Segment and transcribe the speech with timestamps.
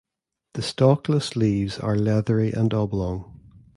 [0.55, 3.39] The stalkless leaves are leathery and oblong.